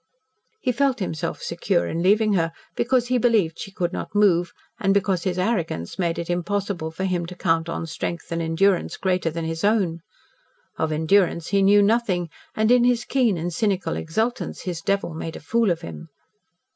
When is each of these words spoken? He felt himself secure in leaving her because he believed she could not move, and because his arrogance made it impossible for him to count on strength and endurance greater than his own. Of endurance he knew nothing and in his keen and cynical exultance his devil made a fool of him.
He 0.61 0.71
felt 0.71 0.97
himself 0.97 1.43
secure 1.43 1.85
in 1.85 2.01
leaving 2.01 2.33
her 2.33 2.53
because 2.75 3.09
he 3.09 3.19
believed 3.19 3.59
she 3.59 3.69
could 3.71 3.93
not 3.93 4.15
move, 4.15 4.51
and 4.79 4.95
because 4.95 5.25
his 5.25 5.37
arrogance 5.37 5.99
made 5.99 6.17
it 6.17 6.27
impossible 6.27 6.89
for 6.89 7.03
him 7.03 7.27
to 7.27 7.35
count 7.35 7.69
on 7.69 7.85
strength 7.85 8.31
and 8.31 8.41
endurance 8.41 8.97
greater 8.97 9.29
than 9.29 9.45
his 9.45 9.63
own. 9.63 9.99
Of 10.75 10.91
endurance 10.91 11.49
he 11.49 11.61
knew 11.61 11.83
nothing 11.83 12.31
and 12.55 12.71
in 12.71 12.83
his 12.83 13.05
keen 13.05 13.37
and 13.37 13.53
cynical 13.53 13.95
exultance 13.95 14.61
his 14.61 14.81
devil 14.81 15.13
made 15.13 15.35
a 15.35 15.39
fool 15.39 15.69
of 15.69 15.81
him. 15.81 16.09